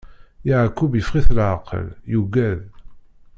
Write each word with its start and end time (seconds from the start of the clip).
Yeɛqub 0.47 0.91
iffeɣ-it 0.99 1.27
leɛqel, 1.37 1.87
yugad. 2.11 2.59